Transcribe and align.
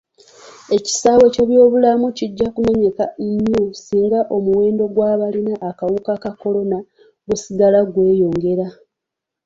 Ekisaawe 0.77 1.25
ky'ebyobulamu 1.33 2.07
kijja 2.17 2.47
kumenyeka 2.55 3.03
nnyo 3.29 3.63
singa 3.83 4.19
omuwendo 4.35 4.83
gw'abalina 4.93 5.55
akawuka 5.69 6.13
ka 6.23 6.31
kolona 6.41 6.77
gusigala 7.27 7.79
gweyongera. 7.93 8.67